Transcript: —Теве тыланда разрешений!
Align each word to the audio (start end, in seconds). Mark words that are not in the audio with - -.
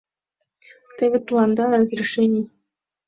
—Теве 0.97 1.19
тыланда 1.27 1.63
разрешений! 1.73 2.47